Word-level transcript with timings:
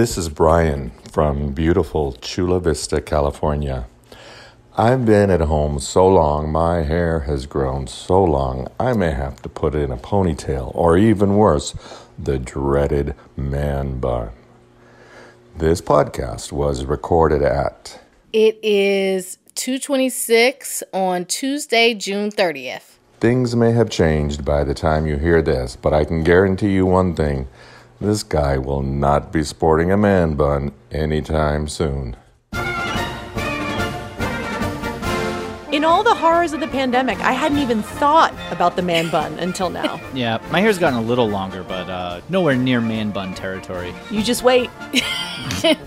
This 0.00 0.16
is 0.16 0.30
Brian 0.30 0.92
from 1.12 1.52
beautiful 1.52 2.14
Chula 2.14 2.58
Vista, 2.58 3.02
California. 3.02 3.84
I've 4.74 5.04
been 5.04 5.28
at 5.28 5.42
home 5.42 5.78
so 5.78 6.08
long, 6.08 6.50
my 6.50 6.84
hair 6.84 7.20
has 7.28 7.44
grown 7.44 7.86
so 7.86 8.24
long, 8.24 8.68
I 8.80 8.94
may 8.94 9.10
have 9.10 9.42
to 9.42 9.50
put 9.50 9.74
in 9.74 9.92
a 9.92 9.98
ponytail, 9.98 10.74
or 10.74 10.96
even 10.96 11.36
worse, 11.36 11.74
the 12.18 12.38
dreaded 12.38 13.14
man 13.36 14.00
bun. 14.00 14.30
This 15.54 15.82
podcast 15.82 16.50
was 16.50 16.86
recorded 16.86 17.42
at. 17.42 18.00
It 18.32 18.58
is 18.62 19.36
226 19.56 20.82
on 20.94 21.26
Tuesday, 21.26 21.92
June 21.92 22.30
30th. 22.30 22.96
Things 23.20 23.54
may 23.54 23.72
have 23.72 23.90
changed 23.90 24.46
by 24.46 24.64
the 24.64 24.72
time 24.72 25.06
you 25.06 25.18
hear 25.18 25.42
this, 25.42 25.76
but 25.76 25.92
I 25.92 26.06
can 26.06 26.24
guarantee 26.24 26.72
you 26.72 26.86
one 26.86 27.14
thing 27.14 27.48
this 28.00 28.22
guy 28.22 28.56
will 28.58 28.82
not 28.82 29.32
be 29.32 29.44
sporting 29.44 29.92
a 29.92 29.96
man 29.96 30.34
bun 30.34 30.72
anytime 30.90 31.68
soon. 31.68 32.16
In 35.72 35.84
all 35.84 36.02
the 36.02 36.14
horrors 36.14 36.52
of 36.52 36.58
the 36.60 36.66
pandemic, 36.66 37.18
I 37.20 37.32
hadn't 37.32 37.58
even 37.58 37.82
thought 37.82 38.34
about 38.50 38.74
the 38.74 38.82
man 38.82 39.08
bun 39.10 39.38
until 39.38 39.70
now. 39.70 40.00
Yeah, 40.14 40.38
my 40.50 40.60
hair's 40.60 40.78
gotten 40.78 40.98
a 40.98 41.02
little 41.02 41.28
longer, 41.28 41.62
but 41.62 41.88
uh, 41.88 42.20
nowhere 42.28 42.56
near 42.56 42.80
man 42.80 43.12
bun 43.12 43.34
territory. 43.34 43.94
You 44.10 44.22
just 44.22 44.42
wait. 44.42 44.70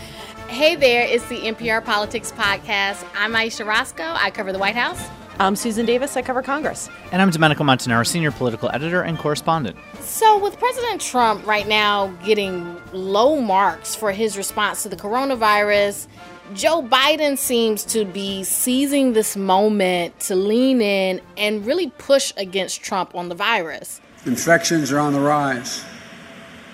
Hey 0.53 0.75
there, 0.75 1.01
it's 1.01 1.27
the 1.29 1.39
NPR 1.39 1.83
Politics 1.83 2.31
Podcast. 2.31 3.03
I'm 3.15 3.35
Ayesha 3.35 3.65
Rascoe. 3.65 4.03
I 4.03 4.29
cover 4.29 4.53
the 4.53 4.59
White 4.59 4.75
House. 4.75 5.03
I'm 5.39 5.55
Susan 5.55 5.85
Davis. 5.85 6.15
I 6.15 6.21
cover 6.21 6.43
Congress. 6.43 6.89
And 7.11 7.21
I'm 7.21 7.31
Domenico 7.31 7.63
Montanaro, 7.63 8.05
senior 8.05 8.31
political 8.31 8.69
editor 8.71 9.01
and 9.01 9.17
correspondent. 9.17 9.75
So, 9.99 10.37
with 10.37 10.59
President 10.59 11.01
Trump 11.01 11.45
right 11.47 11.67
now 11.67 12.07
getting 12.23 12.79
low 12.93 13.41
marks 13.41 13.95
for 13.95 14.11
his 14.11 14.37
response 14.37 14.83
to 14.83 14.89
the 14.89 14.95
coronavirus, 14.95 16.07
Joe 16.53 16.83
Biden 16.83 17.37
seems 17.37 17.83
to 17.85 18.05
be 18.05 18.43
seizing 18.43 19.13
this 19.13 19.35
moment 19.35 20.19
to 20.21 20.35
lean 20.35 20.81
in 20.81 21.19
and 21.35 21.65
really 21.65 21.89
push 21.97 22.31
against 22.37 22.81
Trump 22.83 23.15
on 23.15 23.29
the 23.29 23.35
virus. 23.35 24.01
Infections 24.25 24.91
are 24.91 24.99
on 24.99 25.13
the 25.13 25.19
rise. 25.19 25.83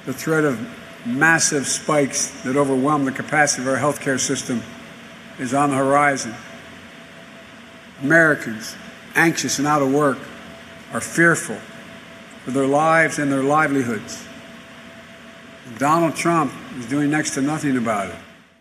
The 0.05 0.13
threat 0.13 0.43
of 0.43 0.59
massive 1.05 1.65
spikes 1.65 2.27
that 2.43 2.57
overwhelm 2.57 3.05
the 3.05 3.11
capacity 3.11 3.61
of 3.61 3.69
our 3.69 3.77
healthcare 3.77 4.19
system 4.19 4.61
is 5.37 5.53
on 5.53 5.69
the 5.69 5.77
horizon. 5.77 6.35
Americans, 8.01 8.75
anxious 9.15 9.59
and 9.59 9.67
out 9.67 9.81
of 9.81 9.91
work, 9.93 10.17
are 10.93 11.01
fearful 11.01 11.57
for 12.43 12.51
their 12.51 12.67
lives 12.67 13.19
and 13.19 13.31
their 13.31 13.43
livelihoods. 13.43 14.25
Donald 15.77 16.15
Trump 16.15 16.51
is 16.77 16.85
doing 16.87 17.09
next 17.09 17.35
to 17.35 17.41
nothing 17.41 17.77
about 17.77 18.09
it. 18.09 18.15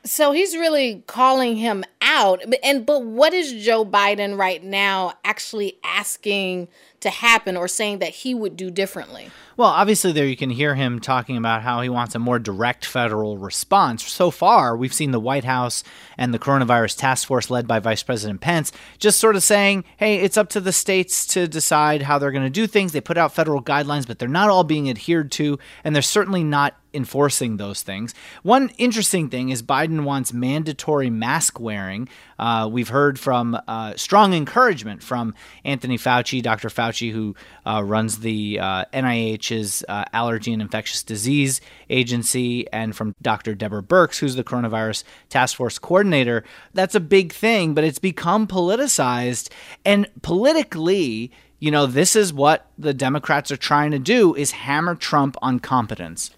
So 0.04 0.32
he's 0.32 0.56
really 0.56 1.02
calling 1.06 1.56
him 1.56 1.84
out. 2.00 2.42
And 2.62 2.84
but 2.86 3.04
what 3.04 3.34
is 3.34 3.52
Joe 3.64 3.84
Biden 3.84 4.38
right 4.38 4.62
now 4.62 5.14
actually 5.24 5.78
asking 5.84 6.68
to 7.00 7.10
happen 7.10 7.56
or 7.56 7.68
saying 7.68 7.98
that 7.98 8.10
he 8.10 8.34
would 8.34 8.56
do 8.56 8.70
differently? 8.70 9.30
Well, 9.56 9.68
obviously, 9.68 10.12
there 10.12 10.26
you 10.26 10.36
can 10.36 10.50
hear 10.50 10.76
him 10.76 11.00
talking 11.00 11.36
about 11.36 11.62
how 11.62 11.80
he 11.80 11.88
wants 11.88 12.14
a 12.14 12.20
more 12.20 12.38
direct 12.38 12.84
federal 12.84 13.38
response. 13.38 14.06
So 14.06 14.30
far, 14.30 14.76
we've 14.76 14.94
seen 14.94 15.10
the 15.10 15.18
White 15.18 15.44
House 15.44 15.82
and 16.16 16.32
the 16.32 16.38
coronavirus 16.38 16.96
task 16.96 17.26
force 17.26 17.50
led 17.50 17.66
by 17.66 17.80
Vice 17.80 18.04
President 18.04 18.40
Pence 18.40 18.70
just 18.98 19.18
sort 19.18 19.34
of 19.34 19.42
saying, 19.42 19.84
hey, 19.96 20.16
it's 20.20 20.36
up 20.36 20.48
to 20.50 20.60
the 20.60 20.72
states 20.72 21.26
to 21.28 21.48
decide 21.48 22.02
how 22.02 22.18
they're 22.18 22.30
going 22.30 22.44
to 22.44 22.50
do 22.50 22.68
things. 22.68 22.92
They 22.92 23.00
put 23.00 23.18
out 23.18 23.32
federal 23.32 23.62
guidelines, 23.62 24.06
but 24.06 24.20
they're 24.20 24.28
not 24.28 24.48
all 24.48 24.64
being 24.64 24.88
adhered 24.88 25.32
to, 25.32 25.58
and 25.82 25.94
they're 25.94 26.02
certainly 26.02 26.44
not 26.44 26.76
enforcing 26.94 27.56
those 27.56 27.82
things. 27.82 28.14
One 28.42 28.70
interesting 28.78 29.28
thing 29.28 29.50
is 29.50 29.62
Biden 29.62 30.04
wants 30.04 30.32
mandatory 30.32 31.10
mask 31.10 31.60
wearing. 31.60 32.08
Uh, 32.38 32.68
we've 32.70 32.88
heard 32.88 33.18
from 33.18 33.58
uh, 33.66 33.94
strong 33.96 34.34
encouragement 34.34 35.02
from 35.02 35.34
Anthony 35.64 35.98
Fauci, 35.98 36.42
Dr. 36.42 36.68
Fauci, 36.68 37.12
who 37.12 37.34
uh, 37.66 37.82
runs 37.84 38.20
the 38.20 38.60
uh, 38.60 38.84
NIH's 38.92 39.84
uh, 39.88 40.04
Allergy 40.12 40.52
and 40.52 40.62
Infectious 40.62 41.02
Disease 41.02 41.60
Agency, 41.90 42.70
and 42.72 42.94
from 42.94 43.14
Dr. 43.20 43.54
Deborah 43.54 43.82
Birx, 43.82 44.18
who's 44.18 44.34
the 44.34 44.44
coronavirus 44.44 45.04
task 45.28 45.56
force 45.56 45.78
coordinator. 45.78 46.44
That's 46.74 46.94
a 46.94 47.00
big 47.00 47.32
thing, 47.32 47.74
but 47.74 47.84
it's 47.84 47.98
become 47.98 48.46
politicized. 48.46 49.50
And 49.84 50.08
politically, 50.22 51.32
you 51.58 51.70
know, 51.70 51.86
this 51.86 52.14
is 52.14 52.32
what 52.32 52.70
the 52.78 52.94
Democrats 52.94 53.50
are 53.50 53.56
trying 53.56 53.90
to 53.90 53.98
do 53.98 54.34
is 54.34 54.52
hammer 54.52 54.94
Trump 54.94 55.36
on 55.42 55.58
competence. 55.58 56.30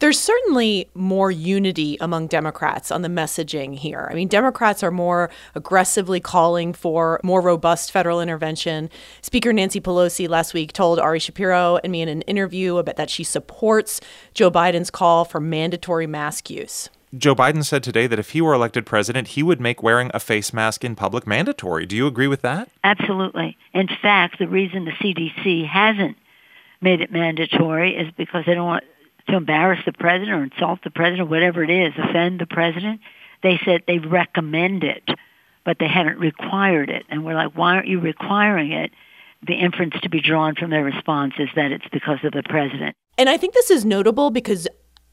There's 0.00 0.18
certainly 0.18 0.90
more 0.94 1.30
unity 1.30 1.96
among 2.00 2.26
Democrats 2.26 2.90
on 2.90 3.02
the 3.02 3.08
messaging 3.08 3.76
here. 3.76 4.08
I 4.10 4.14
mean, 4.14 4.28
Democrats 4.28 4.82
are 4.82 4.90
more 4.90 5.30
aggressively 5.54 6.20
calling 6.20 6.72
for 6.72 7.20
more 7.22 7.40
robust 7.40 7.92
federal 7.92 8.20
intervention. 8.20 8.90
Speaker 9.22 9.52
Nancy 9.52 9.80
Pelosi 9.80 10.28
last 10.28 10.52
week 10.54 10.72
told 10.72 10.98
Ari 10.98 11.20
Shapiro 11.20 11.78
and 11.84 11.92
me 11.92 12.02
in 12.02 12.08
an 12.08 12.22
interview 12.22 12.76
about 12.76 12.96
that 12.96 13.10
she 13.10 13.24
supports 13.24 14.00
Joe 14.34 14.50
Biden's 14.50 14.90
call 14.90 15.24
for 15.24 15.40
mandatory 15.40 16.06
mask 16.06 16.50
use. 16.50 16.90
Joe 17.16 17.34
Biden 17.36 17.64
said 17.64 17.84
today 17.84 18.08
that 18.08 18.18
if 18.18 18.30
he 18.30 18.40
were 18.40 18.54
elected 18.54 18.86
president, 18.86 19.28
he 19.28 19.42
would 19.42 19.60
make 19.60 19.82
wearing 19.82 20.10
a 20.12 20.18
face 20.18 20.52
mask 20.52 20.84
in 20.84 20.96
public 20.96 21.26
mandatory. 21.28 21.86
Do 21.86 21.94
you 21.94 22.08
agree 22.08 22.26
with 22.26 22.42
that? 22.42 22.68
Absolutely. 22.82 23.56
In 23.72 23.88
fact, 24.02 24.40
the 24.40 24.48
reason 24.48 24.84
the 24.84 24.90
CDC 24.90 25.68
hasn't 25.68 26.16
made 26.80 27.00
it 27.00 27.12
mandatory 27.12 27.96
is 27.96 28.10
because 28.16 28.44
they 28.46 28.54
don't 28.54 28.66
want 28.66 28.84
to 29.28 29.36
embarrass 29.36 29.80
the 29.84 29.92
president 29.92 30.30
or 30.30 30.44
insult 30.44 30.80
the 30.82 30.90
president, 30.90 31.30
whatever 31.30 31.62
it 31.62 31.70
is, 31.70 31.92
offend 31.96 32.40
the 32.40 32.46
president. 32.46 33.00
They 33.42 33.60
said 33.64 33.82
they 33.86 33.98
recommend 33.98 34.84
it, 34.84 35.08
but 35.64 35.78
they 35.78 35.88
haven't 35.88 36.18
required 36.18 36.90
it. 36.90 37.04
And 37.08 37.24
we're 37.24 37.34
like, 37.34 37.56
why 37.56 37.74
aren't 37.74 37.88
you 37.88 38.00
requiring 38.00 38.72
it? 38.72 38.90
The 39.46 39.54
inference 39.54 39.94
to 40.02 40.08
be 40.08 40.20
drawn 40.20 40.54
from 40.54 40.70
their 40.70 40.84
response 40.84 41.34
is 41.38 41.48
that 41.54 41.70
it's 41.70 41.86
because 41.92 42.18
of 42.24 42.32
the 42.32 42.42
president. 42.42 42.96
And 43.18 43.28
I 43.28 43.36
think 43.36 43.54
this 43.54 43.70
is 43.70 43.84
notable 43.84 44.30
because 44.30 44.66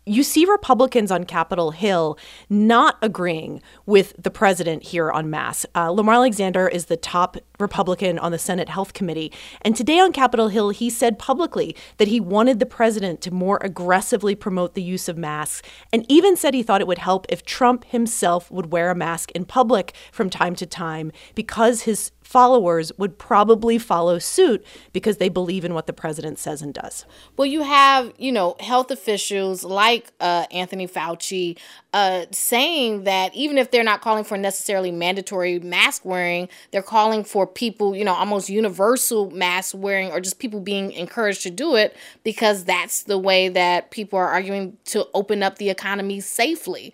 you 0.05 0.23
see 0.23 0.45
Republicans 0.45 1.11
on 1.11 1.25
Capitol 1.25 1.71
Hill 1.71 2.17
not 2.49 2.97
agreeing 3.01 3.61
with 3.85 4.15
the 4.17 4.31
president 4.31 4.83
here 4.83 5.11
on 5.11 5.29
masks. 5.29 5.65
Uh, 5.75 5.89
Lamar 5.89 6.15
Alexander 6.15 6.67
is 6.67 6.85
the 6.85 6.97
top 6.97 7.37
Republican 7.59 8.17
on 8.17 8.31
the 8.31 8.39
Senate 8.39 8.69
Health 8.69 8.93
Committee. 8.93 9.31
And 9.61 9.75
today 9.75 9.99
on 9.99 10.11
Capitol 10.11 10.47
Hill, 10.47 10.71
he 10.71 10.89
said 10.89 11.19
publicly 11.19 11.75
that 11.97 12.07
he 12.07 12.19
wanted 12.19 12.59
the 12.59 12.65
president 12.65 13.21
to 13.21 13.31
more 13.31 13.59
aggressively 13.61 14.33
promote 14.33 14.73
the 14.73 14.81
use 14.81 15.07
of 15.07 15.17
masks, 15.17 15.61
and 15.93 16.05
even 16.09 16.35
said 16.35 16.55
he 16.55 16.63
thought 16.63 16.81
it 16.81 16.87
would 16.87 16.97
help 16.97 17.27
if 17.29 17.45
Trump 17.45 17.85
himself 17.85 18.49
would 18.49 18.71
wear 18.71 18.89
a 18.89 18.95
mask 18.95 19.29
in 19.31 19.45
public 19.45 19.93
from 20.11 20.29
time 20.29 20.55
to 20.55 20.65
time 20.65 21.11
because 21.35 21.81
his 21.81 22.11
followers 22.21 22.91
would 22.97 23.17
probably 23.17 23.77
follow 23.77 24.19
suit 24.19 24.65
because 24.93 25.17
they 25.17 25.29
believe 25.29 25.65
in 25.65 25.73
what 25.73 25.87
the 25.87 25.93
president 25.93 26.39
says 26.39 26.61
and 26.61 26.73
does. 26.73 27.05
Well, 27.35 27.45
you 27.45 27.63
have, 27.63 28.13
you 28.17 28.31
know, 28.31 28.55
health 28.59 28.91
officials 28.91 29.63
like 29.63 30.11
uh, 30.19 30.45
Anthony 30.51 30.87
Fauci 30.87 31.57
uh, 31.93 32.25
saying 32.31 33.03
that 33.03 33.35
even 33.35 33.57
if 33.57 33.71
they're 33.71 33.83
not 33.83 34.01
calling 34.01 34.23
for 34.23 34.37
necessarily 34.37 34.91
mandatory 34.91 35.59
mask 35.59 36.05
wearing, 36.05 36.47
they're 36.71 36.81
calling 36.81 37.23
for 37.23 37.45
people, 37.45 37.95
you 37.95 38.05
know, 38.05 38.13
almost 38.13 38.49
universal 38.49 39.29
mask 39.31 39.75
wearing 39.77 40.11
or 40.11 40.21
just 40.21 40.39
people 40.39 40.61
being 40.61 40.91
encouraged 40.93 41.41
to 41.43 41.49
do 41.49 41.75
it 41.75 41.95
because 42.23 42.63
that's 42.63 43.03
the 43.03 43.17
way 43.17 43.49
that 43.49 43.91
people 43.91 44.17
are 44.17 44.29
arguing 44.29 44.77
to 44.85 45.05
open 45.13 45.43
up 45.43 45.57
the 45.57 45.69
economy 45.69 46.19
safely. 46.19 46.93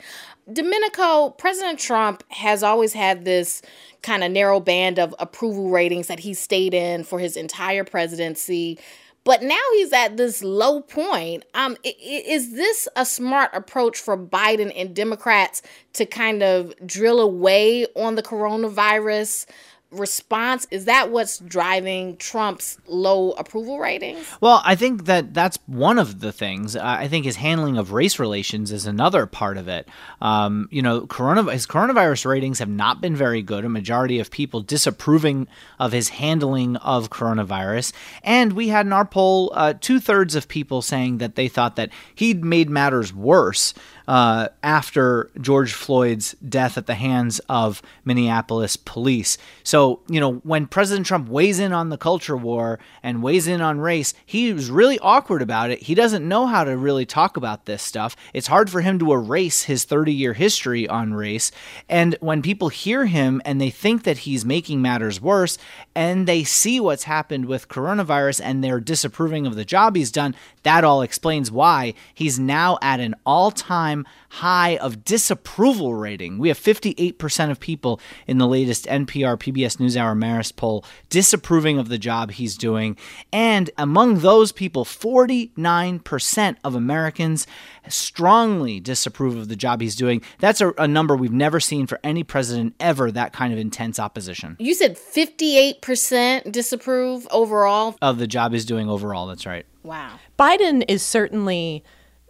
Domenico, 0.51 1.31
President 1.31 1.79
Trump 1.79 2.23
has 2.29 2.63
always 2.63 2.93
had 2.93 3.25
this 3.25 3.61
kind 4.01 4.23
of 4.23 4.31
narrow 4.31 4.59
band 4.59 4.97
of 4.97 5.13
approval 5.19 5.69
ratings 5.69 6.07
that 6.07 6.19
he 6.19 6.33
stayed 6.33 6.73
in 6.73 7.03
for 7.03 7.19
his 7.19 7.35
entire 7.35 7.83
presidency. 7.83 8.79
But 9.25 9.43
now 9.43 9.59
he's 9.73 9.91
at 9.91 10.15
this 10.15 10.41
low 10.41 10.79
point. 10.79 11.43
Um, 11.53 11.75
is 11.83 12.53
this 12.53 12.87
a 12.95 13.05
smart 13.05 13.49
approach 13.53 13.97
for 13.97 14.17
Biden 14.17 14.71
and 14.73 14.95
Democrats 14.95 15.61
to 15.93 16.05
kind 16.05 16.41
of 16.41 16.73
drill 16.85 17.19
away 17.19 17.85
on 17.97 18.15
the 18.15 18.23
coronavirus 18.23 19.45
response 19.91 20.67
is 20.69 20.85
that 20.85 21.11
what's 21.11 21.39
driving 21.39 22.17
Trump's 22.17 22.77
low 22.87 23.31
approval 23.31 23.79
ratings? 23.79 24.25
Well, 24.41 24.61
I 24.65 24.75
think 24.75 25.05
that 25.05 25.33
that's 25.33 25.57
one 25.65 25.97
of 25.97 26.19
the 26.19 26.31
things. 26.31 26.75
I 26.75 27.07
think 27.07 27.25
his 27.25 27.37
handling 27.37 27.77
of 27.77 27.93
race 27.93 28.19
relations 28.19 28.71
is 28.71 28.85
another 28.85 29.25
part 29.25 29.57
of 29.57 29.67
it. 29.67 29.87
Um, 30.21 30.67
you 30.71 30.81
know, 30.81 31.01
his 31.01 31.65
coronavirus 31.65 32.25
ratings 32.25 32.59
have 32.59 32.69
not 32.69 33.01
been 33.01 33.15
very 33.15 33.41
good. 33.41 33.63
A 33.63 33.69
majority 33.69 34.19
of 34.19 34.29
people 34.29 34.61
disapproving 34.61 35.47
of 35.79 35.91
his 35.91 36.09
handling 36.09 36.75
of 36.77 37.09
coronavirus, 37.09 37.93
and 38.23 38.53
we 38.53 38.67
had 38.67 38.85
in 38.85 38.93
our 38.93 39.05
poll 39.05 39.51
uh, 39.53 39.73
two 39.79 39.99
thirds 39.99 40.35
of 40.35 40.47
people 40.47 40.81
saying 40.81 41.19
that 41.19 41.35
they 41.35 41.47
thought 41.47 41.75
that 41.77 41.89
he'd 42.15 42.43
made 42.43 42.69
matters 42.69 43.13
worse 43.13 43.73
uh, 44.07 44.47
after 44.63 45.29
George 45.39 45.73
Floyd's 45.73 46.35
death 46.47 46.77
at 46.77 46.87
the 46.87 46.95
hands 46.95 47.39
of 47.49 47.81
Minneapolis 48.05 48.77
police. 48.77 49.37
So, 49.63 49.76
you 50.07 50.19
know, 50.19 50.35
when 50.43 50.65
President 50.67 51.05
Trump 51.05 51.29
weighs 51.29 51.59
in 51.59 51.73
on 51.73 51.89
the 51.89 51.97
culture 51.97 52.37
war 52.37 52.79
and 53.03 53.21
weighs 53.21 53.47
in 53.47 53.61
on 53.61 53.79
race, 53.79 54.13
he 54.25 54.51
really 54.53 54.97
awkward 54.99 55.41
about 55.41 55.71
it. 55.71 55.83
He 55.83 55.93
doesn't 55.93 56.27
know 56.27 56.45
how 56.45 56.63
to 56.63 56.77
really 56.77 57.05
talk 57.05 57.37
about 57.37 57.65
this 57.65 57.83
stuff. 57.83 58.15
It's 58.33 58.47
hard 58.47 58.69
for 58.69 58.81
him 58.81 58.97
to 58.99 59.13
erase 59.13 59.63
his 59.63 59.83
30 59.83 60.13
year 60.13 60.33
history 60.33 60.87
on 60.87 61.13
race. 61.13 61.51
And 61.89 62.15
when 62.21 62.41
people 62.41 62.69
hear 62.69 63.05
him 63.05 63.41
and 63.45 63.59
they 63.59 63.69
think 63.69 64.03
that 64.03 64.19
he's 64.19 64.45
making 64.45 64.81
matters 64.81 65.21
worse 65.21 65.57
and 65.95 66.27
they 66.27 66.43
see 66.43 66.79
what's 66.79 67.03
happened 67.03 67.45
with 67.45 67.67
coronavirus 67.67 68.41
and 68.43 68.63
they're 68.63 68.79
disapproving 68.79 69.45
of 69.45 69.55
the 69.55 69.65
job 69.65 69.95
he's 69.95 70.11
done, 70.11 70.35
that 70.63 70.83
all 70.83 71.01
explains 71.01 71.51
why 71.51 71.93
he's 72.13 72.39
now 72.39 72.77
at 72.81 72.99
an 72.99 73.15
all 73.25 73.51
time 73.51 74.05
high 74.29 74.77
of 74.77 75.03
disapproval 75.03 75.95
rating. 75.95 76.37
We 76.37 76.49
have 76.49 76.59
58% 76.59 77.51
of 77.51 77.59
people 77.59 77.99
in 78.27 78.37
the 78.37 78.47
latest 78.47 78.85
NPR 78.85 79.37
PBS 79.37 79.66
NewsHour 79.75 80.17
Marist 80.17 80.55
poll 80.55 80.85
disapproving 81.09 81.77
of 81.77 81.89
the 81.89 81.97
job 81.97 82.31
he's 82.31 82.57
doing. 82.57 82.97
And 83.33 83.69
among 83.77 84.19
those 84.19 84.51
people, 84.53 84.85
49% 84.85 86.55
of 86.63 86.75
Americans 86.75 87.45
strongly 87.89 88.79
disapprove 88.79 89.35
of 89.35 89.49
the 89.49 89.55
job 89.55 89.81
he's 89.81 89.95
doing. 89.95 90.21
That's 90.39 90.61
a, 90.61 90.73
a 90.77 90.87
number 90.87 91.15
we've 91.15 91.31
never 91.31 91.59
seen 91.59 91.87
for 91.87 91.99
any 92.03 92.23
president 92.23 92.75
ever, 92.79 93.11
that 93.11 93.33
kind 93.33 93.51
of 93.51 93.59
intense 93.59 93.99
opposition. 93.99 94.55
You 94.59 94.73
said 94.73 94.95
58% 94.95 96.51
disapprove 96.51 97.27
overall? 97.31 97.97
Of 98.01 98.17
the 98.17 98.27
job 98.27 98.53
he's 98.53 98.65
doing 98.65 98.89
overall, 98.89 99.27
that's 99.27 99.45
right. 99.45 99.65
Wow. 99.83 100.19
Biden 100.39 100.83
is 100.87 101.01
certainly 101.03 101.83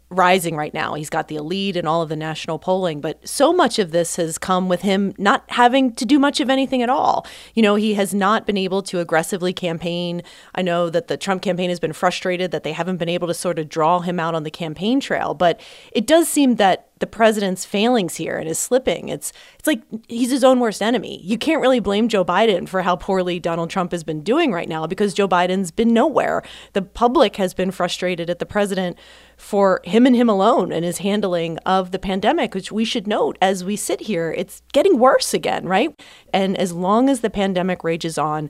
rising 0.10 0.56
right 0.56 0.74
now. 0.74 0.94
He's 0.94 1.10
got 1.10 1.28
the 1.28 1.36
elite 1.36 1.76
and 1.76 1.88
all 1.88 2.02
of 2.02 2.08
the 2.08 2.16
national 2.16 2.60
polling, 2.60 3.02
but 3.02 3.28
so 3.28 3.52
much 3.52 3.78
of 3.78 3.92
this 3.92 4.16
has 4.16 4.38
come 4.38 4.70
with 4.70 4.82
him 4.82 5.14
not 5.18 5.44
having 5.50 5.94
to 5.96 6.06
do 6.06 6.18
much 6.18 6.40
of 6.40 6.50
anything 6.50 6.82
at 6.82 6.90
all. 6.90 7.26
You 7.54 7.62
know, 7.62 7.76
he 7.76 7.96
has 7.96 8.14
not 8.14 8.46
been 8.46 8.58
able 8.58 8.82
to 8.84 9.00
aggressively 9.00 9.52
campaign. 9.52 10.24
I 10.56 10.62
know 10.62 10.90
that 10.90 11.08
the 11.08 11.18
Trump 11.18 11.42
campaign 11.42 11.70
has 11.70 11.80
been 11.80 11.94
frustrated 11.94 12.52
that 12.52 12.64
they 12.64 12.72
haven't 12.72 12.98
been 12.98 13.10
able 13.10 13.28
to 13.28 13.34
sort 13.34 13.60
of 13.60 13.68
draw 13.68 14.00
him 14.00 14.20
out 14.20 14.34
on 14.34 14.44
the 14.44 14.52
campaign 14.52 15.02
trail, 15.02 15.34
but 15.34 15.60
it 15.92 16.08
does 16.08 16.30
seem 16.30 16.56
that 16.56 16.88
the 17.00 17.08
president's 17.08 17.66
failings 17.66 18.16
here 18.16 18.38
and 18.38 18.48
his 18.48 18.58
slipping. 18.58 19.10
It's 19.10 19.32
it's 19.60 19.68
like 19.68 19.82
he's 20.08 20.32
his 20.32 20.44
own 20.44 20.60
worst 20.60 20.82
enemy. 20.82 21.22
You 21.24 21.38
can't 21.38 21.62
really 21.62 21.80
blame 21.80 22.08
Joe 22.08 22.26
Biden 22.26 22.68
for 22.68 22.82
how 22.82 22.96
poorly 22.96 23.40
Donald 23.40 23.70
Trump 23.70 23.92
has 23.92 24.04
been 24.04 24.24
doing 24.24 24.52
right 24.52 24.68
now 24.68 24.88
because 24.88 25.14
Joe 25.14 25.28
Biden's 25.28 25.72
been 25.72 25.94
nowhere. 25.94 26.42
The 26.74 26.82
public 26.82 27.36
has 27.36 27.54
been 27.54 27.72
frustrated 27.72 28.30
at 28.30 28.40
the 28.40 28.46
president 28.46 28.98
for 29.38 29.82
him 29.84 30.06
and 30.06 30.16
him 30.16 30.28
alone 30.28 30.72
and 30.72 30.84
his 30.84 30.98
handling 30.98 31.58
of 31.60 31.92
the 31.92 32.00
pandemic, 32.00 32.56
which 32.56 32.72
we 32.72 32.84
should 32.84 33.08
note 33.08 33.38
as 33.42 33.64
we 33.64 33.76
sit 33.76 34.02
here, 34.02 34.34
it's 34.36 34.64
getting 34.74 34.98
worse 34.98 35.34
again, 35.34 35.66
right? 35.66 35.98
And 36.34 36.58
as 36.58 36.74
long 36.74 37.08
as 37.08 37.22
the 37.22 37.30
pandemic 37.30 37.84
rages 37.84 38.18
on, 38.18 38.50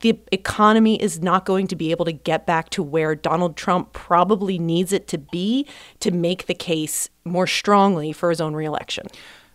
the 0.00 0.18
economy 0.32 1.00
is 1.02 1.20
not 1.20 1.44
going 1.44 1.66
to 1.66 1.76
be 1.76 1.90
able 1.90 2.04
to 2.06 2.12
get 2.12 2.46
back 2.46 2.70
to 2.70 2.82
where 2.82 3.14
Donald 3.14 3.56
Trump 3.56 3.92
probably 3.92 4.58
needs 4.58 4.92
it 4.92 5.06
to 5.08 5.18
be 5.18 5.66
to 5.98 6.10
make 6.10 6.46
the 6.46 6.54
case 6.54 7.10
more 7.24 7.46
strongly 7.46 8.12
for 8.12 8.30
his 8.30 8.40
own 8.40 8.54
reelection. 8.54 9.06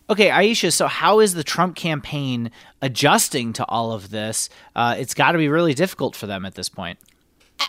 Okay, 0.08 0.30
Ayesha, 0.30 0.70
so 0.70 0.86
how 0.86 1.20
is 1.20 1.34
the 1.34 1.44
Trump 1.44 1.76
campaign 1.76 2.52
adjusting 2.80 3.54
to 3.54 3.66
all 3.66 3.92
of 3.92 4.12
this? 4.12 4.50
Uh, 4.76 4.96
it's 5.00 5.16
got 5.16 5.32
to 5.32 5.40
be 5.40 5.48
really 5.48 5.74
difficult 5.74 6.16
for 6.16 6.28
them 6.28 6.46
at 6.46 6.54
this 6.54 6.70
point. 6.70 7.00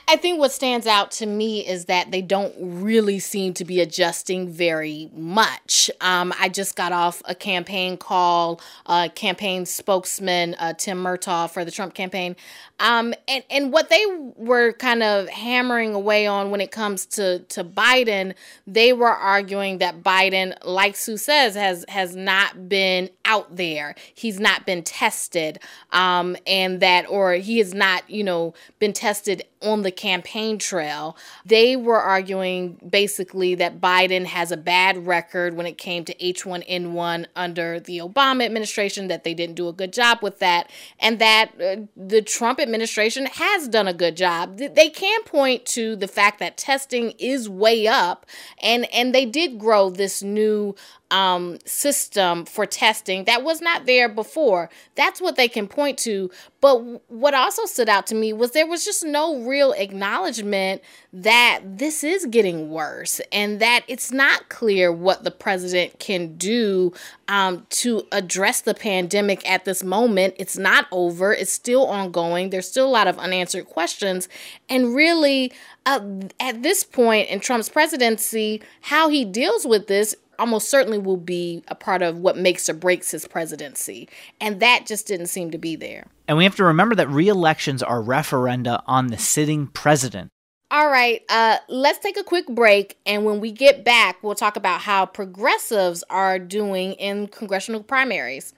I 0.09 0.15
think 0.15 0.39
what 0.39 0.53
stands 0.53 0.87
out 0.87 1.11
to 1.13 1.27
me 1.27 1.67
is 1.67 1.87
that 1.87 2.13
they 2.13 2.23
don't 2.23 2.55
really 2.61 3.19
seem 3.19 3.55
to 3.55 3.65
be 3.65 3.81
adjusting 3.81 4.49
very 4.49 5.11
much. 5.13 5.91
Um, 6.01 6.33
I 6.39 6.49
just 6.49 6.77
got 6.77 6.93
off 6.93 7.23
a 7.25 7.35
campaign 7.35 7.97
call, 7.97 8.61
uh, 8.87 9.09
campaign 9.17 9.67
spokesman 9.67 10.55
uh, 10.61 10.75
Tim 10.75 11.03
Murtaugh 11.03 11.51
for 11.51 11.65
the 11.65 11.73
Trump 11.73 11.95
campaign, 11.95 12.37
um, 12.79 13.15
and 13.27 13.43
and 13.51 13.73
what 13.73 13.89
they 13.89 14.05
were 14.37 14.75
kind 14.75 15.03
of 15.03 15.29
hammering 15.29 15.95
away 15.95 16.27
on 16.27 16.51
when 16.51 16.61
it 16.61 16.71
comes 16.71 17.07
to 17.07 17.41
to 17.41 17.65
Biden, 17.65 18.35
they 18.65 18.93
were 18.93 19.09
arguing 19.09 19.79
that 19.79 20.05
Biden, 20.05 20.57
like 20.63 20.95
Sue 20.95 21.17
says, 21.17 21.57
has 21.57 21.85
has 21.89 22.15
not 22.15 22.69
been 22.69 23.11
out 23.25 23.57
there. 23.57 23.97
He's 24.15 24.39
not 24.39 24.67
been 24.67 24.83
tested, 24.85 25.59
um, 25.91 26.37
and 26.47 26.79
that 26.81 27.09
or 27.09 27.33
he 27.35 27.59
has 27.59 27.75
not, 27.75 28.09
you 28.09 28.23
know, 28.23 28.55
been 28.79 28.93
tested 28.93 29.43
on 29.63 29.83
the 29.83 29.91
campaign 29.97 30.59
trail. 30.59 31.17
They 31.45 31.77
were 31.77 32.01
arguing 32.01 32.81
basically 32.89 33.55
that 33.57 33.81
Biden 33.81 34.27
has 34.27 34.53
a 34.53 34.57
bad 34.57 35.07
record 35.07 35.55
when 35.57 35.67
it 35.67 35.79
came 35.79 36.05
to 36.05 36.15
H1N1 36.15 37.27
under 37.35 37.81
the 37.81 37.99
Obama 37.99 38.45
administration. 38.45 39.09
That 39.09 39.25
they 39.25 39.35
didn't 39.35 39.57
do 39.57 39.69
a 39.69 39.73
good 39.73 39.93
job 39.93 40.19
with 40.23 40.39
that, 40.39 40.71
and 40.99 41.19
that 41.19 41.51
uh, 41.61 41.77
the 41.97 42.23
Trump 42.23 42.61
administration 42.61 43.27
has 43.27 43.69
done 43.69 43.89
a 43.89 43.95
good 43.95 44.17
job. 44.17 44.59
They 44.59 44.91
can 44.91 45.23
point 45.25 45.67
to 45.67 45.97
the 45.97 46.09
fact 46.09 46.39
that 46.41 46.57
testing 46.57 47.13
is 47.19 47.49
way 47.49 47.87
up 47.87 48.27
and 48.63 48.93
and 48.93 49.15
they 49.15 49.27
did 49.27 49.59
grow 49.59 49.91
this 49.91 50.23
new 50.23 50.75
um, 51.11 51.59
system 51.65 52.45
for 52.45 52.67
testing 52.67 53.25
that 53.25 53.43
was 53.43 53.61
not 53.61 53.87
there 53.87 54.09
before. 54.09 54.69
That's 54.97 55.21
what 55.21 55.37
they 55.37 55.49
can 55.49 55.69
point 55.69 55.99
to. 55.99 56.31
But 56.61 57.11
what 57.11 57.35
also 57.35 57.65
stood 57.65 57.89
out 57.89 58.07
to 58.09 58.15
me 58.15 58.33
was 58.33 58.51
there 58.51 58.67
was 58.67 58.85
just 58.85 59.05
no 59.05 59.41
real 59.43 59.73
acknowledgement 59.73 60.83
that 61.13 61.61
this 61.65 62.03
is 62.03 62.27
getting 62.27 62.71
worse 62.71 63.21
and 63.31 63.61
that 63.61 63.85
it's 63.87 64.11
not 64.11 64.49
clear 64.49 64.91
what 64.91 65.23
the 65.23 65.31
president 65.31 65.99
can 66.01 66.37
do 66.37 66.93
um, 67.29 67.67
to 67.71 68.07
address 68.11 68.61
the 68.61 68.75
pandemic 68.75 69.49
at 69.49 69.65
this 69.65 69.85
moment. 69.85 70.35
It's 70.39 70.59
not 70.59 70.87
over, 70.91 71.33
it's 71.33 71.53
still 71.53 71.87
ongoing. 71.87 72.51
There's 72.51 72.69
still 72.69 72.87
a 72.87 72.91
lot 72.91 73.07
of 73.07 73.19
unanswered 73.19 73.67
questions. 73.67 74.29
And 74.69 74.95
really, 74.95 75.53
uh, 75.87 76.01
at 76.41 76.63
this 76.65 76.83
point 76.83 77.29
in 77.29 77.39
Trump's 77.39 77.69
presidency, 77.69 78.61
how 78.83 79.09
he 79.09 79.25
deals 79.25 79.65
with 79.65 79.87
this 79.87 80.17
almost 80.39 80.71
certainly 80.71 80.99
will 80.99 81.17
be 81.17 81.63
a 81.69 81.75
part 81.75 82.03
of 82.03 82.19
what 82.19 82.37
makes 82.37 82.69
or 82.69 82.75
breaks 82.75 83.11
his 83.11 83.27
presidency. 83.27 84.09
And 84.41 84.61
that 84.61 84.87
just 84.87 85.07
didn't 85.07 85.27
seem 85.27 85.51
to 85.51 85.59
be 85.59 85.77
there. 85.77 86.07
And 86.29 86.37
we 86.37 86.45
have 86.45 86.57
to 86.57 86.65
remember 86.65 86.95
that 86.95 87.09
re-elections 87.09 87.83
are 87.83 88.01
referenda 88.01 88.83
on 88.87 89.09
the 89.09 89.19
sitting 89.19 89.69
president. 89.69 90.31
All 90.71 90.91
right, 90.91 91.23
uh, 91.29 91.59
let's 91.69 92.01
take 92.01 92.17
a 92.17 92.25
quick 92.25 92.47
break. 92.49 92.99
And 93.07 93.25
when 93.25 93.41
we 93.41 93.53
get 93.53 93.85
back, 93.85 94.23
we'll 94.23 94.35
talk 94.35 94.57
about 94.57 94.81
how 94.81 95.07
progressives 95.07 96.03
are 96.11 96.41
doing 96.41 96.95
in 96.95 97.29
congressional 97.29 97.83
primaries. 97.83 98.53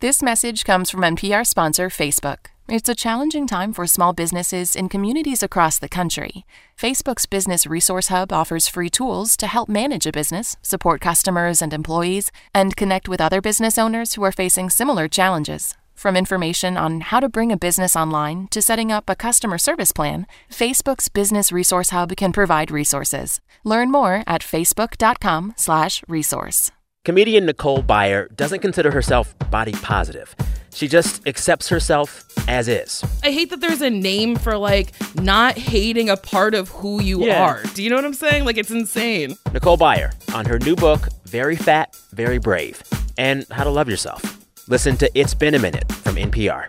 This 0.00 0.22
message 0.22 0.64
comes 0.64 0.90
from 0.90 1.02
NPR 1.02 1.46
sponsor 1.46 1.88
Facebook. 1.88 2.48
It's 2.68 2.88
a 2.88 2.96
challenging 2.96 3.46
time 3.46 3.72
for 3.72 3.86
small 3.86 4.12
businesses 4.12 4.74
in 4.74 4.88
communities 4.88 5.40
across 5.40 5.78
the 5.78 5.88
country. 5.88 6.44
Facebook's 6.76 7.24
Business 7.24 7.64
Resource 7.64 8.08
Hub 8.08 8.32
offers 8.32 8.66
free 8.66 8.90
tools 8.90 9.36
to 9.36 9.46
help 9.46 9.68
manage 9.68 10.04
a 10.04 10.10
business, 10.10 10.56
support 10.62 11.00
customers 11.00 11.62
and 11.62 11.72
employees, 11.72 12.32
and 12.52 12.76
connect 12.76 13.08
with 13.08 13.20
other 13.20 13.40
business 13.40 13.78
owners 13.78 14.14
who 14.14 14.24
are 14.24 14.32
facing 14.32 14.68
similar 14.68 15.06
challenges. 15.06 15.76
From 15.94 16.16
information 16.16 16.76
on 16.76 17.02
how 17.02 17.20
to 17.20 17.28
bring 17.28 17.52
a 17.52 17.56
business 17.56 17.94
online 17.94 18.48
to 18.48 18.60
setting 18.60 18.90
up 18.90 19.08
a 19.08 19.14
customer 19.14 19.58
service 19.58 19.92
plan, 19.92 20.26
Facebook's 20.50 21.08
Business 21.08 21.52
Resource 21.52 21.90
Hub 21.90 22.16
can 22.16 22.32
provide 22.32 22.72
resources. 22.72 23.40
Learn 23.62 23.92
more 23.92 24.24
at 24.26 24.42
facebook.com/resource. 24.42 26.72
Comedian 27.06 27.46
Nicole 27.46 27.84
Byer 27.84 28.34
doesn't 28.34 28.58
consider 28.62 28.90
herself 28.90 29.32
body 29.48 29.70
positive. 29.74 30.34
She 30.74 30.88
just 30.88 31.24
accepts 31.24 31.68
herself 31.68 32.24
as 32.48 32.66
is. 32.66 33.04
I 33.22 33.30
hate 33.30 33.50
that 33.50 33.60
there's 33.60 33.80
a 33.80 33.90
name 33.90 34.34
for 34.34 34.58
like 34.58 34.92
not 35.14 35.56
hating 35.56 36.10
a 36.10 36.16
part 36.16 36.52
of 36.52 36.68
who 36.70 37.00
you 37.00 37.24
Yeah. 37.24 37.44
are. 37.44 37.62
Do 37.74 37.84
you 37.84 37.90
know 37.90 37.94
what 37.94 38.04
I'm 38.04 38.12
saying? 38.12 38.44
Like 38.44 38.56
it's 38.56 38.72
insane. 38.72 39.36
Nicole 39.52 39.78
Byer 39.78 40.14
on 40.34 40.46
her 40.46 40.58
new 40.58 40.74
book, 40.74 41.06
Very 41.26 41.54
Fat, 41.54 41.94
Very 42.12 42.38
Brave, 42.38 42.82
and 43.16 43.46
How 43.52 43.62
to 43.62 43.70
Love 43.70 43.88
Yourself. 43.88 44.44
Listen 44.66 44.96
to 44.96 45.08
It's 45.16 45.32
Been 45.32 45.54
a 45.54 45.60
Minute 45.60 45.90
from 45.92 46.16
NPR. 46.16 46.64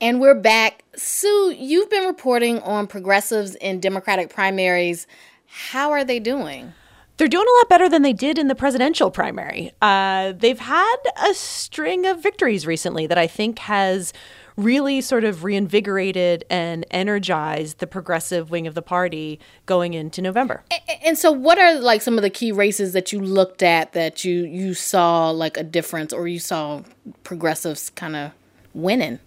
And 0.00 0.22
we're 0.22 0.40
back. 0.40 0.84
Sue, 0.96 1.54
you've 1.54 1.90
been 1.90 2.06
reporting 2.06 2.60
on 2.60 2.86
progressives 2.86 3.54
in 3.56 3.80
Democratic 3.80 4.30
primaries. 4.30 5.06
How 5.44 5.90
are 5.90 6.02
they 6.02 6.18
doing? 6.18 6.72
They're 7.16 7.28
doing 7.28 7.46
a 7.46 7.58
lot 7.58 7.68
better 7.70 7.88
than 7.88 8.02
they 8.02 8.12
did 8.12 8.38
in 8.38 8.48
the 8.48 8.54
presidential 8.54 9.10
primary. 9.10 9.72
Uh, 9.80 10.32
they've 10.32 10.58
had 10.58 10.96
a 11.28 11.32
string 11.32 12.04
of 12.04 12.22
victories 12.22 12.66
recently 12.66 13.06
that 13.06 13.16
I 13.16 13.26
think 13.26 13.60
has 13.60 14.12
really 14.56 15.00
sort 15.00 15.24
of 15.24 15.44
reinvigorated 15.44 16.44
and 16.50 16.86
energized 16.90 17.78
the 17.78 17.86
progressive 17.86 18.50
wing 18.50 18.66
of 18.66 18.74
the 18.74 18.82
party 18.82 19.38
going 19.66 19.94
into 19.94 20.22
November. 20.22 20.62
And 21.04 21.18
so 21.18 21.30
what 21.30 21.58
are 21.58 21.78
like 21.78 22.02
some 22.02 22.16
of 22.18 22.22
the 22.22 22.30
key 22.30 22.52
races 22.52 22.92
that 22.92 23.12
you 23.12 23.20
looked 23.20 23.62
at 23.62 23.92
that 23.92 24.24
you 24.24 24.44
you 24.44 24.74
saw 24.74 25.30
like 25.30 25.56
a 25.56 25.62
difference 25.62 26.12
or 26.12 26.26
you 26.26 26.38
saw 26.38 26.82
progressives 27.22 27.90
kind 27.90 28.16
of 28.16 28.32
winning? 28.72 29.18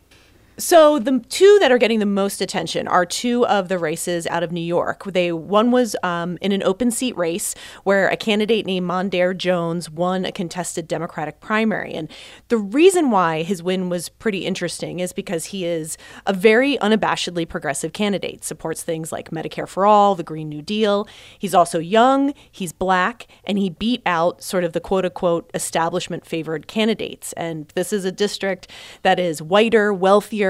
So 0.60 1.00
the 1.00 1.24
two 1.30 1.58
that 1.62 1.72
are 1.72 1.78
getting 1.78 2.00
the 2.00 2.06
most 2.06 2.42
attention 2.42 2.86
are 2.86 3.06
two 3.06 3.46
of 3.48 3.70
the 3.70 3.80
races 3.80 4.28
out 4.28 4.44
of 4.44 4.52
New 4.52 4.60
York. 4.60 5.06
They 5.06 5.32
one 5.32 5.72
was 5.72 5.96
um, 6.04 6.38
in 6.42 6.52
an 6.52 6.62
open 6.64 6.92
seat 6.92 7.16
race 7.16 7.56
where 7.86 8.10
a 8.10 8.18
candidate 8.18 8.66
named 8.66 8.86
Mondaire 8.86 9.36
Jones 9.36 9.90
won 9.90 10.26
a 10.26 10.34
contested 10.34 10.86
Democratic 10.86 11.40
primary, 11.40 11.94
and 11.94 12.12
the 12.50 12.58
reason 12.58 13.10
why 13.10 13.44
his 13.44 13.64
win 13.64 13.88
was 13.88 14.10
pretty 14.10 14.46
interesting 14.46 15.00
is 15.00 15.14
because 15.14 15.46
he 15.46 15.64
is 15.64 15.98
a 16.26 16.34
very 16.34 16.78
unabashedly 16.80 17.48
progressive 17.48 17.94
candidate. 17.94 18.44
Supports 18.44 18.84
things 18.84 19.14
like 19.14 19.32
Medicare 19.32 19.68
for 19.68 19.86
all, 19.86 20.14
the 20.14 20.24
Green 20.24 20.50
New 20.50 20.62
Deal. 20.62 21.08
He's 21.38 21.56
also 21.56 21.80
young. 21.80 22.34
He's 22.52 22.74
black, 22.74 23.28
and 23.46 23.58
he 23.58 23.70
beat 23.70 24.02
out 24.06 24.44
sort 24.44 24.66
of 24.66 24.74
the 24.74 24.82
quote 24.82 25.06
unquote 25.06 25.50
establishment 25.54 26.26
favored 26.26 26.68
candidates. 26.68 27.32
And 27.34 27.70
this 27.76 27.94
is 27.94 28.04
a 28.04 28.12
district 28.12 28.70
that 29.04 29.20
is 29.20 29.42
whiter, 29.42 29.94
wealthier 29.94 30.49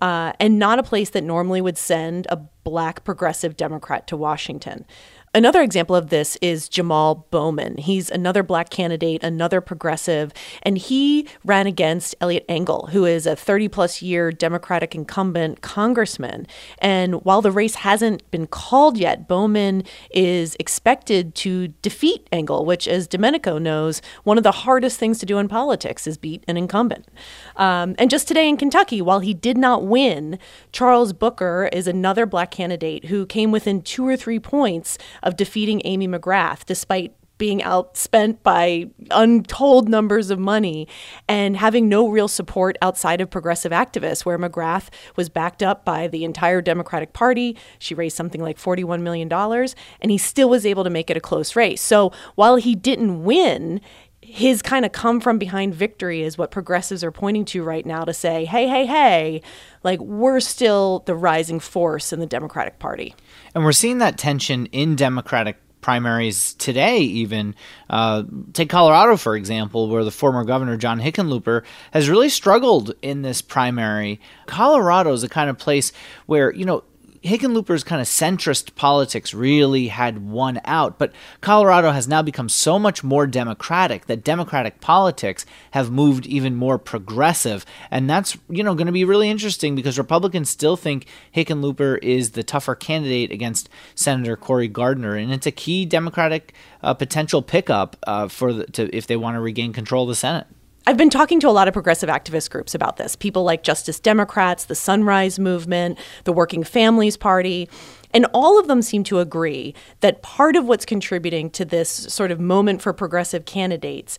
uh, 0.00 0.32
and 0.40 0.58
not 0.58 0.78
a 0.78 0.82
place 0.82 1.10
that 1.10 1.24
normally 1.24 1.60
would 1.60 1.78
send 1.78 2.26
a 2.30 2.36
black 2.64 3.04
progressive 3.04 3.56
Democrat 3.56 4.06
to 4.06 4.16
Washington. 4.16 4.84
Another 5.32 5.62
example 5.62 5.94
of 5.94 6.08
this 6.10 6.36
is 6.42 6.68
Jamal 6.68 7.28
Bowman. 7.30 7.76
He's 7.76 8.10
another 8.10 8.42
black 8.42 8.68
candidate, 8.68 9.22
another 9.22 9.60
progressive, 9.60 10.32
and 10.64 10.76
he 10.76 11.28
ran 11.44 11.68
against 11.68 12.16
Eliot 12.20 12.44
Engel, 12.48 12.88
who 12.90 13.04
is 13.04 13.28
a 13.28 13.36
30 13.36 13.68
plus 13.68 14.02
year 14.02 14.32
Democratic 14.32 14.92
incumbent 14.92 15.60
congressman. 15.60 16.48
And 16.78 17.24
while 17.24 17.42
the 17.42 17.52
race 17.52 17.76
hasn't 17.76 18.28
been 18.32 18.48
called 18.48 18.98
yet, 18.98 19.28
Bowman 19.28 19.84
is 20.10 20.56
expected 20.58 21.36
to 21.36 21.68
defeat 21.80 22.26
Engel, 22.32 22.64
which, 22.64 22.88
as 22.88 23.06
Domenico 23.06 23.56
knows, 23.58 24.02
one 24.24 24.36
of 24.36 24.42
the 24.42 24.50
hardest 24.50 24.98
things 24.98 25.20
to 25.20 25.26
do 25.26 25.38
in 25.38 25.46
politics 25.46 26.08
is 26.08 26.18
beat 26.18 26.42
an 26.48 26.56
incumbent. 26.56 27.06
Um, 27.54 27.94
and 28.00 28.10
just 28.10 28.26
today 28.26 28.48
in 28.48 28.56
Kentucky, 28.56 29.00
while 29.00 29.20
he 29.20 29.32
did 29.32 29.56
not 29.56 29.84
win, 29.84 30.40
Charles 30.72 31.12
Booker 31.12 31.70
is 31.72 31.86
another 31.86 32.26
black 32.26 32.50
candidate 32.50 33.04
who 33.04 33.26
came 33.26 33.52
within 33.52 33.80
two 33.80 34.04
or 34.04 34.16
three 34.16 34.40
points 34.40 34.98
of 35.22 35.36
defeating 35.36 35.82
Amy 35.84 36.08
McGrath, 36.08 36.64
despite 36.64 37.14
being 37.40 37.60
outspent 37.60 38.36
by 38.42 38.84
untold 39.10 39.88
numbers 39.88 40.28
of 40.28 40.38
money 40.38 40.86
and 41.26 41.56
having 41.56 41.88
no 41.88 42.06
real 42.06 42.28
support 42.28 42.76
outside 42.82 43.20
of 43.22 43.30
progressive 43.30 43.72
activists, 43.72 44.26
where 44.26 44.38
McGrath 44.38 44.88
was 45.16 45.30
backed 45.30 45.62
up 45.62 45.82
by 45.82 46.06
the 46.06 46.22
entire 46.22 46.60
Democratic 46.60 47.14
Party. 47.14 47.56
She 47.78 47.94
raised 47.94 48.14
something 48.14 48.42
like 48.42 48.58
$41 48.58 49.00
million, 49.00 49.32
and 49.32 50.10
he 50.10 50.18
still 50.18 50.50
was 50.50 50.66
able 50.66 50.84
to 50.84 50.90
make 50.90 51.08
it 51.08 51.16
a 51.16 51.20
close 51.20 51.56
race. 51.56 51.80
So 51.80 52.12
while 52.34 52.56
he 52.56 52.74
didn't 52.74 53.24
win, 53.24 53.80
his 54.30 54.62
kind 54.62 54.84
of 54.84 54.92
come 54.92 55.20
from 55.20 55.38
behind 55.38 55.74
victory 55.74 56.22
is 56.22 56.38
what 56.38 56.52
progressives 56.52 57.02
are 57.02 57.10
pointing 57.10 57.44
to 57.46 57.64
right 57.64 57.84
now 57.84 58.04
to 58.04 58.14
say, 58.14 58.44
hey, 58.44 58.68
hey, 58.68 58.86
hey, 58.86 59.42
like 59.82 60.00
we're 60.00 60.38
still 60.38 61.00
the 61.06 61.14
rising 61.14 61.58
force 61.58 62.12
in 62.12 62.20
the 62.20 62.26
Democratic 62.26 62.78
Party. 62.78 63.14
And 63.54 63.64
we're 63.64 63.72
seeing 63.72 63.98
that 63.98 64.18
tension 64.18 64.66
in 64.66 64.94
Democratic 64.94 65.56
primaries 65.80 66.54
today, 66.54 66.98
even. 66.98 67.54
Uh, 67.88 68.22
take 68.52 68.68
Colorado, 68.68 69.16
for 69.16 69.34
example, 69.34 69.88
where 69.88 70.04
the 70.04 70.10
former 70.10 70.44
governor, 70.44 70.76
John 70.76 71.00
Hickenlooper, 71.00 71.64
has 71.92 72.08
really 72.08 72.28
struggled 72.28 72.94
in 73.02 73.22
this 73.22 73.42
primary. 73.42 74.20
Colorado 74.46 75.12
is 75.12 75.22
the 75.22 75.28
kind 75.28 75.50
of 75.50 75.58
place 75.58 75.92
where, 76.26 76.52
you 76.54 76.64
know, 76.64 76.84
Hickenlooper's 77.22 77.84
kind 77.84 78.00
of 78.00 78.06
centrist 78.06 78.74
politics 78.76 79.34
really 79.34 79.88
had 79.88 80.26
won 80.26 80.58
out, 80.64 80.98
but 80.98 81.12
Colorado 81.42 81.90
has 81.90 82.08
now 82.08 82.22
become 82.22 82.48
so 82.48 82.78
much 82.78 83.04
more 83.04 83.26
democratic 83.26 84.06
that 84.06 84.24
democratic 84.24 84.80
politics 84.80 85.44
have 85.72 85.90
moved 85.90 86.26
even 86.26 86.54
more 86.56 86.78
progressive, 86.78 87.66
and 87.90 88.08
that's 88.08 88.38
you 88.48 88.64
know 88.64 88.74
going 88.74 88.86
to 88.86 88.92
be 88.92 89.04
really 89.04 89.28
interesting 89.28 89.74
because 89.74 89.98
Republicans 89.98 90.48
still 90.48 90.76
think 90.76 91.06
Hickenlooper 91.34 91.98
is 92.02 92.30
the 92.30 92.42
tougher 92.42 92.74
candidate 92.74 93.30
against 93.30 93.68
Senator 93.94 94.36
Cory 94.36 94.68
Gardner, 94.68 95.14
and 95.14 95.30
it's 95.30 95.46
a 95.46 95.52
key 95.52 95.84
Democratic 95.84 96.54
uh, 96.82 96.94
potential 96.94 97.42
pickup 97.42 97.96
uh, 98.06 98.28
for 98.28 98.54
the, 98.54 98.64
to, 98.68 98.96
if 98.96 99.06
they 99.06 99.16
want 99.16 99.34
to 99.34 99.40
regain 99.40 99.74
control 99.74 100.04
of 100.04 100.08
the 100.08 100.14
Senate. 100.14 100.46
I've 100.86 100.96
been 100.96 101.10
talking 101.10 101.40
to 101.40 101.48
a 101.48 101.50
lot 101.50 101.68
of 101.68 101.74
progressive 101.74 102.08
activist 102.08 102.50
groups 102.50 102.74
about 102.74 102.96
this. 102.96 103.14
People 103.14 103.44
like 103.44 103.62
Justice 103.62 104.00
Democrats, 104.00 104.64
the 104.64 104.74
Sunrise 104.74 105.38
Movement, 105.38 105.98
the 106.24 106.32
Working 106.32 106.64
Families 106.64 107.16
Party. 107.16 107.68
And 108.12 108.26
all 108.32 108.58
of 108.58 108.66
them 108.66 108.82
seem 108.82 109.04
to 109.04 109.20
agree 109.20 109.74
that 110.00 110.22
part 110.22 110.56
of 110.56 110.66
what's 110.66 110.84
contributing 110.84 111.50
to 111.50 111.64
this 111.64 111.88
sort 111.90 112.30
of 112.30 112.40
moment 112.40 112.82
for 112.82 112.92
progressive 112.92 113.44
candidates 113.44 114.18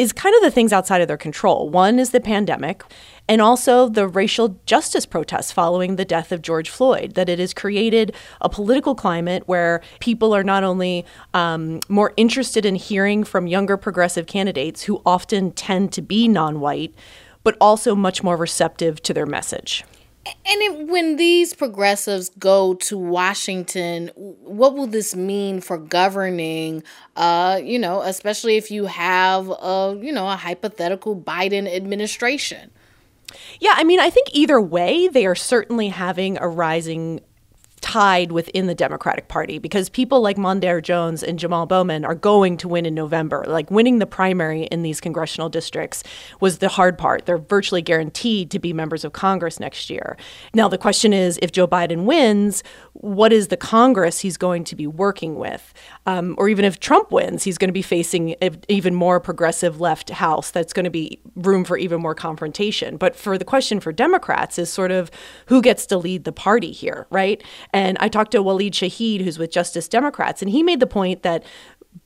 is 0.00 0.14
kind 0.14 0.34
of 0.34 0.40
the 0.40 0.50
things 0.50 0.72
outside 0.72 1.02
of 1.02 1.08
their 1.08 1.18
control. 1.18 1.68
One 1.68 1.98
is 1.98 2.08
the 2.08 2.22
pandemic, 2.22 2.82
and 3.28 3.42
also 3.42 3.86
the 3.86 4.08
racial 4.08 4.58
justice 4.64 5.04
protests 5.04 5.52
following 5.52 5.96
the 5.96 6.06
death 6.06 6.32
of 6.32 6.40
George 6.40 6.70
Floyd, 6.70 7.16
that 7.16 7.28
it 7.28 7.38
has 7.38 7.52
created 7.52 8.14
a 8.40 8.48
political 8.48 8.94
climate 8.94 9.42
where 9.44 9.82
people 9.98 10.34
are 10.34 10.42
not 10.42 10.64
only 10.64 11.04
um, 11.34 11.80
more 11.90 12.14
interested 12.16 12.64
in 12.64 12.76
hearing 12.76 13.24
from 13.24 13.46
younger 13.46 13.76
progressive 13.76 14.26
candidates 14.26 14.84
who 14.84 15.02
often 15.04 15.52
tend 15.52 15.92
to 15.92 16.00
be 16.00 16.26
non 16.28 16.60
white, 16.60 16.94
but 17.44 17.58
also 17.60 17.94
much 17.94 18.22
more 18.22 18.38
receptive 18.38 19.02
to 19.02 19.12
their 19.12 19.26
message. 19.26 19.84
And 20.46 20.62
it, 20.62 20.88
when 20.88 21.16
these 21.16 21.54
progressives 21.54 22.30
go 22.38 22.74
to 22.74 22.98
Washington, 22.98 24.10
what 24.14 24.74
will 24.74 24.86
this 24.86 25.14
mean 25.14 25.60
for 25.60 25.78
governing? 25.78 26.82
Uh, 27.16 27.60
you 27.62 27.78
know, 27.78 28.02
especially 28.02 28.56
if 28.56 28.70
you 28.70 28.86
have 28.86 29.48
a 29.48 29.98
you 30.00 30.12
know 30.12 30.28
a 30.28 30.36
hypothetical 30.36 31.16
Biden 31.16 31.72
administration. 31.72 32.70
Yeah, 33.60 33.74
I 33.76 33.84
mean, 33.84 34.00
I 34.00 34.10
think 34.10 34.28
either 34.32 34.60
way, 34.60 35.08
they 35.08 35.26
are 35.26 35.34
certainly 35.36 35.88
having 35.88 36.36
a 36.38 36.48
rising 36.48 37.20
tide 37.90 38.30
within 38.30 38.68
the 38.68 38.74
Democratic 38.74 39.26
Party 39.26 39.58
because 39.58 39.88
people 39.88 40.20
like 40.20 40.36
Mondaire 40.36 40.80
Jones 40.80 41.24
and 41.24 41.40
Jamal 41.40 41.66
Bowman 41.66 42.04
are 42.04 42.14
going 42.14 42.56
to 42.58 42.68
win 42.68 42.86
in 42.86 42.94
November. 42.94 43.44
Like 43.48 43.68
winning 43.68 43.98
the 43.98 44.06
primary 44.06 44.62
in 44.64 44.82
these 44.82 45.00
congressional 45.00 45.48
districts 45.48 46.04
was 46.38 46.58
the 46.58 46.68
hard 46.68 46.96
part. 46.96 47.26
They're 47.26 47.36
virtually 47.36 47.82
guaranteed 47.82 48.48
to 48.52 48.60
be 48.60 48.72
members 48.72 49.04
of 49.04 49.12
Congress 49.12 49.58
next 49.58 49.90
year. 49.90 50.16
Now, 50.54 50.68
the 50.68 50.78
question 50.78 51.12
is 51.12 51.36
if 51.42 51.50
Joe 51.50 51.66
Biden 51.66 52.04
wins, 52.04 52.62
what 52.92 53.32
is 53.32 53.48
the 53.48 53.56
Congress 53.56 54.20
he's 54.20 54.36
going 54.36 54.62
to 54.64 54.76
be 54.76 54.86
working 54.86 55.34
with? 55.34 55.74
Um, 56.06 56.36
or 56.38 56.48
even 56.48 56.64
if 56.64 56.78
Trump 56.78 57.10
wins, 57.10 57.42
he's 57.42 57.58
going 57.58 57.70
to 57.70 57.72
be 57.72 57.82
facing 57.82 58.34
an 58.34 58.62
even 58.68 58.94
more 58.94 59.18
progressive 59.18 59.80
left 59.80 60.10
House 60.10 60.52
that's 60.52 60.72
going 60.72 60.84
to 60.84 60.90
be 60.90 61.20
room 61.34 61.64
for 61.64 61.76
even 61.76 62.00
more 62.00 62.14
confrontation. 62.14 62.96
But 62.96 63.16
for 63.16 63.36
the 63.36 63.44
question 63.44 63.80
for 63.80 63.90
Democrats 63.90 64.60
is 64.60 64.70
sort 64.70 64.92
of 64.92 65.10
who 65.46 65.60
gets 65.60 65.86
to 65.86 65.98
lead 65.98 66.22
the 66.22 66.32
party 66.32 66.70
here, 66.70 67.08
right? 67.10 67.42
And 67.72 67.79
I 68.00 68.08
talked 68.08 68.32
to 68.32 68.42
Waleed 68.42 68.72
Shahid, 68.72 69.22
who's 69.22 69.38
with 69.38 69.50
Justice 69.50 69.88
Democrats, 69.88 70.42
and 70.42 70.50
he 70.50 70.62
made 70.62 70.80
the 70.80 70.86
point 70.86 71.22
that 71.22 71.44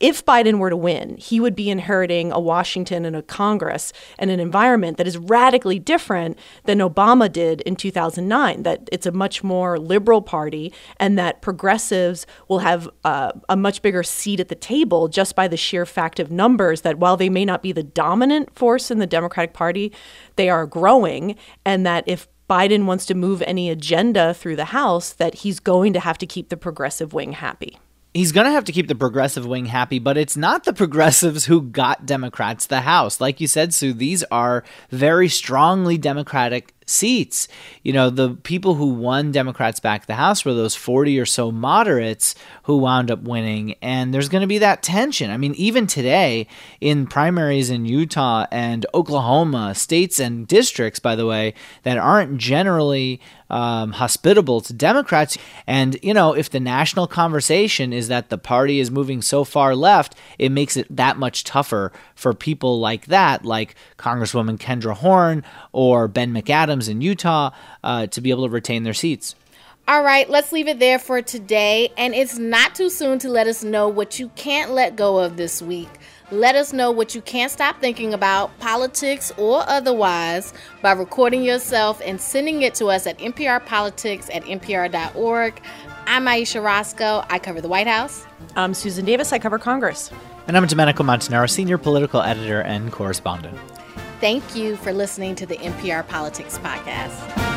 if 0.00 0.24
Biden 0.24 0.58
were 0.58 0.70
to 0.70 0.76
win, 0.76 1.16
he 1.18 1.40
would 1.40 1.54
be 1.54 1.68
inheriting 1.68 2.32
a 2.32 2.40
Washington 2.40 3.04
and 3.04 3.14
a 3.14 3.22
Congress 3.22 3.92
and 4.18 4.30
an 4.30 4.40
environment 4.40 4.96
that 4.96 5.06
is 5.06 5.18
radically 5.18 5.78
different 5.78 6.38
than 6.64 6.78
Obama 6.78 7.30
did 7.30 7.60
in 7.62 7.76
2009. 7.76 8.62
That 8.62 8.88
it's 8.90 9.06
a 9.06 9.12
much 9.12 9.44
more 9.44 9.78
liberal 9.78 10.22
party, 10.22 10.72
and 10.98 11.18
that 11.18 11.42
progressives 11.42 12.26
will 12.48 12.60
have 12.60 12.88
uh, 13.04 13.32
a 13.48 13.56
much 13.56 13.82
bigger 13.82 14.02
seat 14.02 14.40
at 14.40 14.48
the 14.48 14.54
table 14.54 15.08
just 15.08 15.36
by 15.36 15.48
the 15.48 15.56
sheer 15.56 15.84
fact 15.84 16.18
of 16.18 16.30
numbers. 16.30 16.80
That 16.80 16.98
while 16.98 17.16
they 17.16 17.28
may 17.28 17.44
not 17.44 17.62
be 17.62 17.72
the 17.72 17.82
dominant 17.82 18.54
force 18.54 18.90
in 18.90 18.98
the 18.98 19.06
Democratic 19.06 19.52
Party, 19.52 19.92
they 20.36 20.48
are 20.48 20.66
growing, 20.66 21.36
and 21.64 21.86
that 21.86 22.04
if 22.06 22.26
Biden 22.48 22.84
wants 22.84 23.06
to 23.06 23.14
move 23.14 23.42
any 23.42 23.70
agenda 23.70 24.34
through 24.34 24.56
the 24.56 24.66
House, 24.66 25.12
that 25.12 25.36
he's 25.36 25.60
going 25.60 25.92
to 25.92 26.00
have 26.00 26.18
to 26.18 26.26
keep 26.26 26.48
the 26.48 26.56
progressive 26.56 27.12
wing 27.12 27.32
happy 27.32 27.78
he's 28.14 28.32
going 28.32 28.46
to 28.46 28.52
have 28.52 28.64
to 28.64 28.72
keep 28.72 28.86
the 28.86 28.94
progressive 28.94 29.44
wing 29.44 29.66
happy, 29.66 29.98
but 29.98 30.16
it's 30.16 30.36
not 30.36 30.64
the 30.64 30.72
progressives 30.72 31.44
who 31.44 31.60
got 31.60 32.06
Democrats 32.06 32.66
the 32.66 32.80
House. 32.80 33.20
Like 33.20 33.40
you 33.40 33.48
said, 33.48 33.74
Sue, 33.74 33.92
these 33.92 34.22
are 34.24 34.64
very 34.90 35.28
strongly 35.28 35.98
Democratic 35.98 36.72
seats. 36.86 37.48
You 37.82 37.92
know, 37.92 38.10
the 38.10 38.30
people 38.42 38.74
who 38.74 38.86
won 38.86 39.32
Democrats 39.32 39.80
back 39.80 40.06
the 40.06 40.14
House 40.14 40.44
were 40.44 40.54
those 40.54 40.74
40 40.74 41.18
or 41.18 41.26
so 41.26 41.50
moderates 41.50 42.34
who 42.64 42.78
wound 42.78 43.10
up 43.10 43.22
winning. 43.22 43.74
And 43.82 44.12
there's 44.12 44.28
going 44.28 44.42
to 44.42 44.46
be 44.46 44.58
that 44.58 44.82
tension. 44.82 45.30
I 45.30 45.36
mean, 45.36 45.54
even 45.54 45.86
today 45.86 46.46
in 46.80 47.06
primaries 47.06 47.70
in 47.70 47.86
Utah 47.86 48.46
and 48.50 48.86
Oklahoma, 48.94 49.74
states 49.74 50.18
and 50.18 50.46
districts, 50.46 51.00
by 51.00 51.16
the 51.16 51.26
way, 51.26 51.54
that 51.82 51.98
aren't 51.98 52.38
generally 52.38 53.20
um, 53.50 53.92
hospitable 53.92 54.60
to 54.62 54.72
Democrats. 54.72 55.38
And, 55.66 55.96
you 56.02 56.12
know, 56.12 56.32
if 56.32 56.50
the 56.50 56.58
national 56.58 57.06
conversation 57.06 57.92
is 57.92 58.08
that 58.08 58.28
the 58.28 58.38
party 58.38 58.80
is 58.80 58.90
moving 58.90 59.22
so 59.22 59.44
far 59.44 59.76
left, 59.76 60.16
it 60.38 60.50
makes 60.50 60.76
it 60.76 60.86
that 60.94 61.18
much 61.18 61.44
tougher 61.44 61.92
for 62.16 62.34
people 62.34 62.80
like 62.80 63.06
that, 63.06 63.44
like 63.44 63.76
Congresswoman 63.96 64.58
Kendra 64.58 64.94
Horn 64.94 65.44
or 65.72 66.08
Ben 66.08 66.32
McAdams 66.32 66.73
in 66.88 67.00
Utah, 67.00 67.50
uh, 67.82 68.06
to 68.08 68.20
be 68.20 68.30
able 68.30 68.46
to 68.46 68.50
retain 68.50 68.82
their 68.82 68.94
seats. 68.94 69.34
All 69.86 70.02
right, 70.02 70.28
let's 70.30 70.50
leave 70.50 70.66
it 70.66 70.78
there 70.78 70.98
for 70.98 71.20
today. 71.20 71.92
And 71.98 72.14
it's 72.14 72.38
not 72.38 72.74
too 72.74 72.88
soon 72.88 73.18
to 73.18 73.28
let 73.28 73.46
us 73.46 73.62
know 73.62 73.86
what 73.86 74.18
you 74.18 74.30
can't 74.30 74.70
let 74.70 74.96
go 74.96 75.18
of 75.18 75.36
this 75.36 75.60
week. 75.60 75.90
Let 76.30 76.54
us 76.54 76.72
know 76.72 76.90
what 76.90 77.14
you 77.14 77.20
can't 77.20 77.52
stop 77.52 77.80
thinking 77.82 78.14
about, 78.14 78.58
politics 78.58 79.30
or 79.36 79.62
otherwise, 79.68 80.54
by 80.80 80.92
recording 80.92 81.44
yourself 81.44 82.00
and 82.02 82.18
sending 82.18 82.62
it 82.62 82.74
to 82.76 82.86
us 82.86 83.06
at 83.06 83.18
nprpolitics 83.18 84.34
at 84.34 84.42
npr.org. 84.44 85.60
I'm 86.06 86.26
Ayesha 86.26 86.62
Rascoe. 86.62 87.24
I 87.28 87.38
cover 87.38 87.60
the 87.60 87.68
White 87.68 87.86
House. 87.86 88.26
I'm 88.56 88.72
Susan 88.72 89.04
Davis. 89.04 89.34
I 89.34 89.38
cover 89.38 89.58
Congress. 89.58 90.10
And 90.46 90.56
I'm 90.56 90.66
Domenico 90.66 91.02
Montanaro, 91.02 91.48
senior 91.48 91.76
political 91.76 92.22
editor 92.22 92.62
and 92.62 92.90
correspondent. 92.90 93.58
Thank 94.24 94.56
you 94.56 94.76
for 94.76 94.90
listening 94.90 95.34
to 95.34 95.44
the 95.44 95.58
NPR 95.58 96.08
Politics 96.08 96.56
Podcast. 96.56 97.53